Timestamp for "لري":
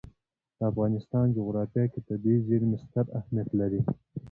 3.59-3.81